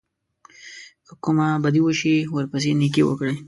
که 1.05 1.13
کومه 1.23 1.47
بدي 1.63 1.81
وشي 1.83 2.15
ورپسې 2.35 2.69
نېکي 2.79 3.03
وکړئ. 3.05 3.35